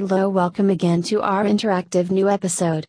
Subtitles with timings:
[0.00, 2.86] Hello, welcome again to our interactive new episode.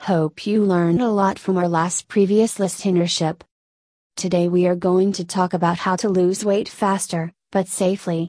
[0.00, 3.42] Hope you learned a lot from our last previous listenership.
[4.16, 8.28] Today we are going to talk about how to lose weight faster, but safely.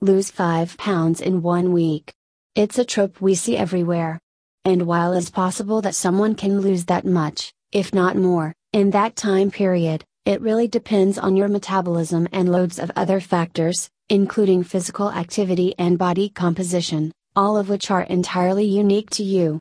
[0.00, 2.12] Lose 5 pounds in one week.
[2.54, 4.20] It's a trope we see everywhere.
[4.64, 9.16] And while it's possible that someone can lose that much, if not more, in that
[9.16, 15.10] time period, it really depends on your metabolism and loads of other factors, including physical
[15.10, 19.58] activity and body composition all of which are entirely unique to you.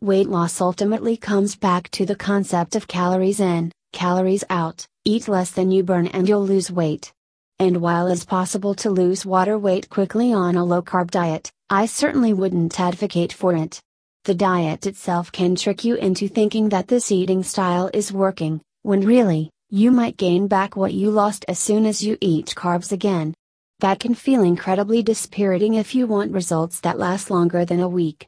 [0.00, 5.50] Weight loss ultimately comes back to the concept of calories in, calories out, eat less
[5.50, 7.12] than you burn and you'll lose weight.
[7.58, 11.86] And while it's possible to lose water weight quickly on a low carb diet, I
[11.86, 13.80] certainly wouldn't advocate for it.
[14.24, 19.00] The diet itself can trick you into thinking that this eating style is working, when
[19.00, 23.34] really, you might gain back what you lost as soon as you eat carbs again.
[23.80, 28.26] That can feel incredibly dispiriting if you want results that last longer than a week.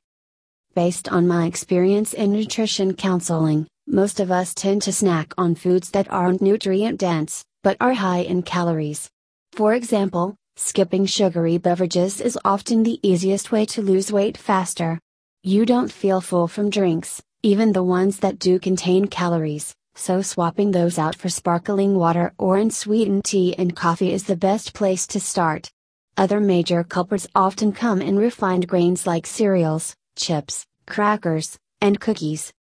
[0.75, 5.91] Based on my experience in nutrition counseling, most of us tend to snack on foods
[5.91, 9.11] that aren't nutrient dense, but are high in calories.
[9.53, 14.99] For example, skipping sugary beverages is often the easiest way to lose weight faster.
[15.43, 20.71] You don't feel full from drinks, even the ones that do contain calories so swapping
[20.71, 25.21] those out for sparkling water or unsweetened tea and coffee is the best place to
[25.21, 25.71] start.
[26.17, 32.53] Other major culprits often come in refined grains like cereals, chips, crackers, and cookies.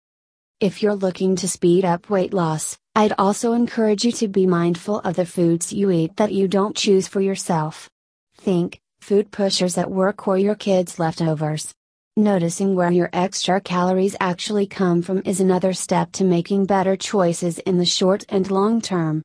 [0.60, 5.00] If you're looking to speed up weight loss, I'd also encourage you to be mindful
[5.00, 7.88] of the foods you eat that you don't choose for yourself.
[8.36, 11.72] Think, food pushers at work or your kids' leftovers.
[12.16, 17.60] Noticing where your extra calories actually come from is another step to making better choices
[17.60, 19.22] in the short and long term.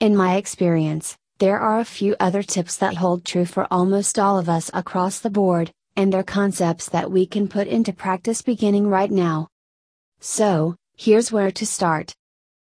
[0.00, 4.36] In my experience, there are a few other tips that hold true for almost all
[4.36, 8.88] of us across the board, and they're concepts that we can put into practice beginning
[8.88, 9.46] right now.
[10.18, 12.12] So, here's where to start.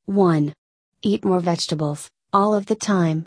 [0.04, 0.52] 1.
[1.00, 3.24] Eat more vegetables, all of the time.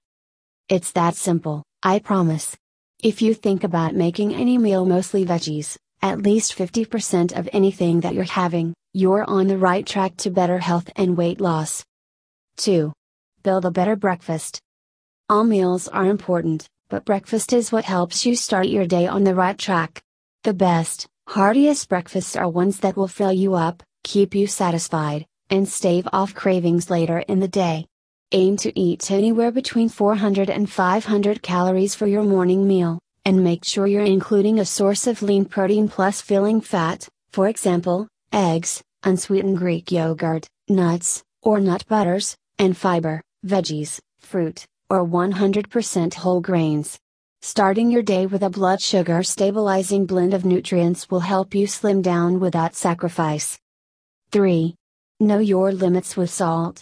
[0.69, 2.55] It's that simple, I promise.
[3.01, 8.13] If you think about making any meal mostly veggies, at least 50% of anything that
[8.13, 11.81] you're having, you're on the right track to better health and weight loss.
[12.57, 12.91] 2.
[13.41, 14.59] Build a better breakfast.
[15.29, 19.33] All meals are important, but breakfast is what helps you start your day on the
[19.33, 20.01] right track.
[20.43, 25.67] The best, heartiest breakfasts are ones that will fill you up, keep you satisfied, and
[25.69, 27.87] stave off cravings later in the day.
[28.33, 33.63] Aim to eat anywhere between 400 and 500 calories for your morning meal and make
[33.63, 39.57] sure you're including a source of lean protein plus filling fat, for example, eggs, unsweetened
[39.57, 46.99] Greek yogurt, nuts, or nut butters, and fiber, veggies, fruit, or 100% whole grains.
[47.41, 52.01] Starting your day with a blood sugar stabilizing blend of nutrients will help you slim
[52.01, 53.59] down without sacrifice.
[54.31, 54.73] 3.
[55.19, 56.81] Know your limits with salt.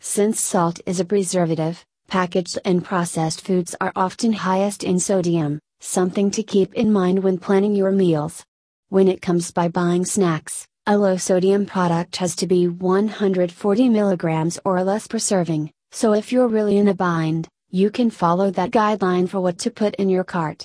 [0.00, 6.30] Since salt is a preservative, Packaged and processed foods are often highest in sodium, something
[6.30, 8.42] to keep in mind when planning your meals.
[8.88, 14.58] When it comes by buying snacks, a low sodium product has to be 140 milligrams
[14.64, 18.70] or less per serving, so if you're really in a bind, you can follow that
[18.70, 20.64] guideline for what to put in your cart.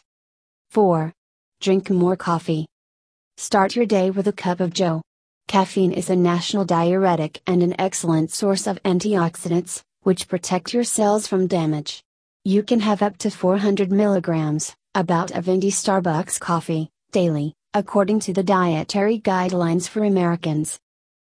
[0.69, 1.11] 4.
[1.59, 2.67] Drink more coffee.
[3.35, 5.01] Start your day with a cup of joe.
[5.49, 11.27] Caffeine is a national diuretic and an excellent source of antioxidants, which protect your cells
[11.27, 12.03] from damage.
[12.45, 18.33] You can have up to 400 milligrams, about a Venti Starbucks coffee, daily, according to
[18.33, 20.79] the dietary guidelines for Americans.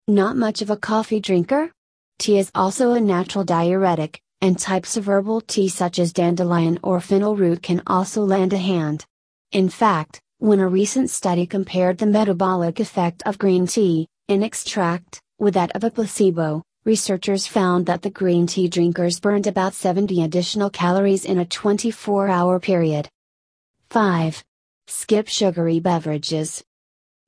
[0.08, 1.72] Not much of a coffee drinker?
[2.20, 7.00] Tea is also a natural diuretic, and types of herbal tea such as dandelion or
[7.00, 9.06] fennel root can also lend a hand.
[9.52, 15.22] In fact, when a recent study compared the metabolic effect of green tea, in extract,
[15.40, 20.24] with that of a placebo, researchers found that the green tea drinkers burned about 70
[20.24, 23.08] additional calories in a 24 hour period.
[23.90, 24.44] 5.
[24.88, 26.64] Skip sugary beverages.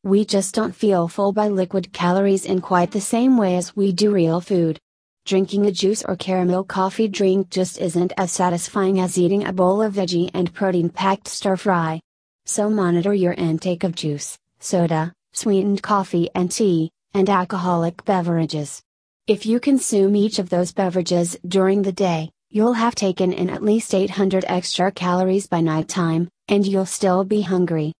[0.04, 3.92] We just don't feel full by liquid calories in quite the same way as we
[3.92, 4.80] do real food.
[5.26, 9.82] Drinking a juice or caramel coffee drink just isn't as satisfying as eating a bowl
[9.82, 12.02] of veggie and protein packed stir fry.
[12.46, 18.85] So monitor your intake of juice, soda, sweetened coffee and tea, and alcoholic beverages.
[19.28, 23.64] If you consume each of those beverages during the day, you'll have taken in at
[23.64, 27.92] least 800 extra calories by nighttime, and you'll still be hungry.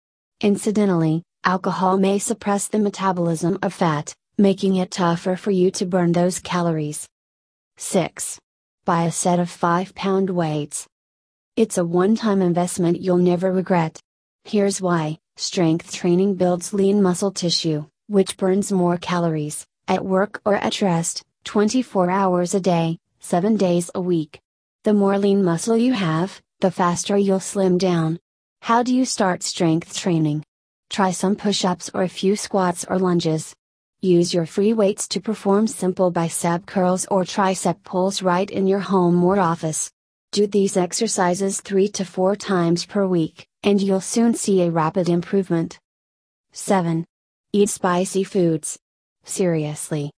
[0.42, 6.12] Incidentally, alcohol may suppress the metabolism of fat, making it tougher for you to burn
[6.12, 7.08] those calories.
[7.78, 8.40] 6.
[8.86, 10.86] Buy a set of 5 pound weights.
[11.56, 14.00] It's a one time investment you'll never regret.
[14.44, 20.56] Here's why Strength training builds lean muscle tissue, which burns more calories, at work or
[20.56, 24.42] at rest, 24 hours a day, 7 days a week.
[24.84, 28.20] The more lean muscle you have, the faster you'll slim down.
[28.62, 30.44] How do you start strength training?
[30.90, 33.56] Try some push ups or a few squats or lunges.
[34.02, 38.80] Use your free weights to perform simple bicep curls or tricep pulls right in your
[38.80, 39.92] home or office.
[40.32, 45.10] Do these exercises 3 to 4 times per week, and you'll soon see a rapid
[45.10, 45.80] improvement.
[46.52, 47.06] 7.
[47.54, 48.78] Eat spicy foods.
[49.26, 50.12] Seriously.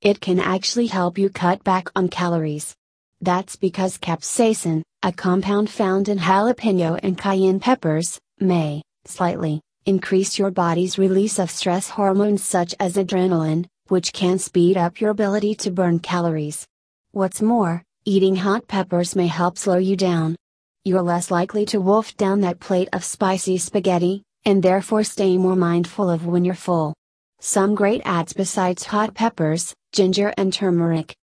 [0.00, 2.74] It can actually help you cut back on calories.
[3.20, 10.50] That's because capsaicin, a compound found in jalapeno and cayenne peppers, may, slightly, increase your
[10.50, 15.70] body's release of stress hormones such as adrenaline, which can speed up your ability to
[15.70, 16.66] burn calories.
[17.10, 20.36] What's more, eating hot peppers may help slow you down.
[20.84, 25.56] You're less likely to wolf down that plate of spicy spaghetti, and therefore stay more
[25.56, 26.94] mindful of when you're full.
[27.40, 31.14] Some great ads besides hot peppers, ginger and turmeric.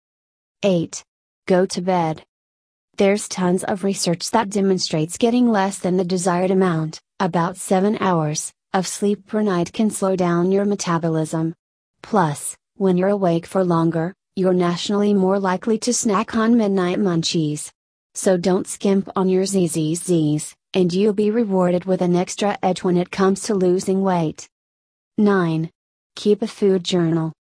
[0.62, 1.02] 8.
[1.46, 2.22] Go to bed.
[2.98, 8.52] There's tons of research that demonstrates getting less than the desired amount, about 7 hours,
[8.74, 11.54] of sleep per night can slow down your metabolism.
[12.02, 17.70] Plus, when you're awake for longer, you're nationally more likely to snack on midnight munchies.
[18.14, 22.98] So don't skimp on your ZZZs, and you'll be rewarded with an extra edge when
[22.98, 24.46] it comes to losing weight.
[25.16, 25.70] 9.
[26.14, 27.32] Keep a food journal.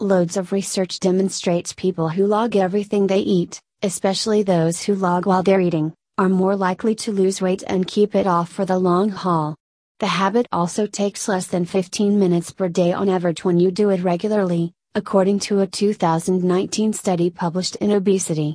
[0.00, 5.42] Loads of research demonstrates people who log everything they eat, especially those who log while
[5.42, 9.10] they're eating, are more likely to lose weight and keep it off for the long
[9.10, 9.54] haul.
[10.00, 13.90] The habit also takes less than 15 minutes per day on average when you do
[13.90, 18.54] it regularly, according to a 2019 study published in Obesity.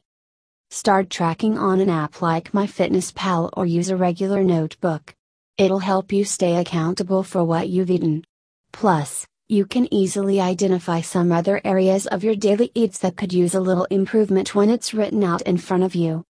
[0.71, 5.13] Start tracking on an app like MyFitnessPal or use a regular notebook.
[5.57, 8.23] It'll help you stay accountable for what you've eaten.
[8.71, 13.53] Plus, you can easily identify some other areas of your daily eats that could use
[13.53, 16.23] a little improvement when it's written out in front of you.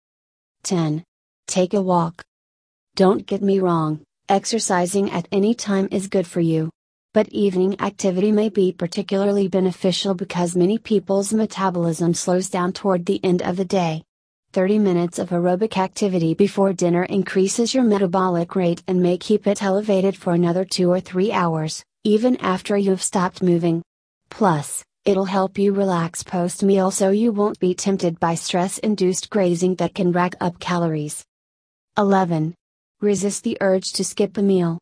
[0.64, 1.04] 10.
[1.46, 2.24] Take a walk.
[2.96, 4.00] Don't get me wrong,
[4.30, 6.70] exercising at any time is good for you.
[7.14, 13.20] But evening activity may be particularly beneficial because many people's metabolism slows down toward the
[13.26, 14.04] end of the day.
[14.54, 19.62] 30 minutes of aerobic activity before dinner increases your metabolic rate and may keep it
[19.62, 23.82] elevated for another 2 or 3 hours, even after you've stopped moving.
[24.30, 29.32] Plus, It'll help you relax post meal so you won't be tempted by stress induced
[29.32, 31.26] grazing that can rack up calories.
[31.98, 32.54] 11.
[33.02, 34.78] Resist the urge to skip a meal.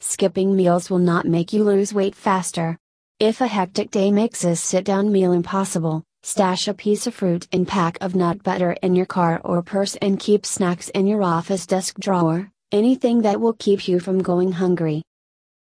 [0.00, 2.78] Skipping meals will not make you lose weight faster.
[3.20, 7.46] If a hectic day makes a sit down meal impossible, stash a piece of fruit
[7.52, 11.22] and pack of nut butter in your car or purse and keep snacks in your
[11.22, 15.02] office desk drawer, anything that will keep you from going hungry.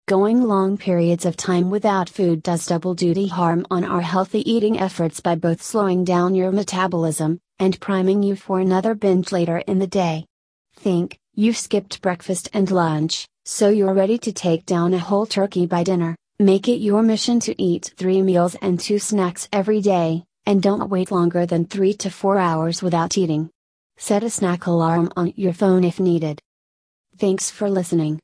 [0.09, 4.81] Going long periods of time without food does double duty harm on our healthy eating
[4.81, 9.79] efforts by both slowing down your metabolism and priming you for another binge later in
[9.79, 10.25] the day.
[10.77, 15.67] Think, you've skipped breakfast and lunch, so you're ready to take down a whole turkey
[15.67, 16.17] by dinner.
[16.39, 20.89] Make it your mission to eat three meals and two snacks every day, and don't
[20.89, 23.51] wait longer than three to four hours without eating.
[23.99, 26.41] Set a snack alarm on your phone if needed.
[27.19, 28.17] Thanks for listening.